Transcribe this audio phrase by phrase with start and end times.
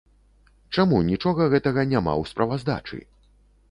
[0.77, 2.97] Чаму нічога гэтага няма ў справаздачы?